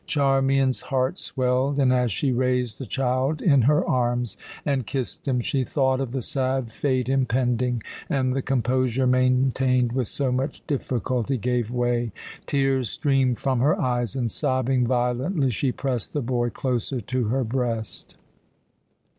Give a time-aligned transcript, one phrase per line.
[0.07, 4.35] Charmian's heart swelled; and as she raised the child in her arms
[4.65, 10.07] and kissed him, she thought of the sad fate impending, and the composure maintained with
[10.07, 12.11] so much difficulty gave way;
[12.47, 17.43] tears streamed from her eyes and, sobbing violently, she pressed the boy closer to her
[17.43, 18.17] breast.